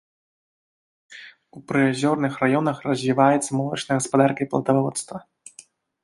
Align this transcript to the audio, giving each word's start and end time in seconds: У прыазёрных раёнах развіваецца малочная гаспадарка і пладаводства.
У 1.57 1.59
прыазёрных 1.71 2.33
раёнах 2.43 2.77
развіваецца 2.89 3.49
малочная 3.59 3.97
гаспадарка 4.01 4.39
і 4.47 4.51
пладаводства. 4.55 5.17